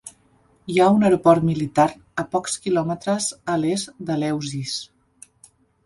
Hi 0.75 0.79
ha 0.79 0.87
un 0.95 1.05
aeroport 1.09 1.45
militar 1.51 1.85
a 2.23 2.27
pocs 2.33 2.57
quilòmetres 2.65 3.31
a 3.57 3.61
l'est 3.65 3.97
d'Eleusis. 4.09 4.77